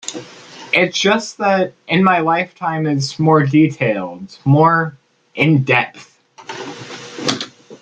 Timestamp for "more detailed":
3.19-4.35